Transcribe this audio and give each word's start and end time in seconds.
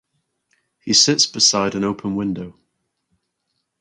He 0.79 0.93
sits 0.93 1.27
beside 1.27 1.75
an 1.75 1.83
open 1.83 2.15
window. 2.15 2.57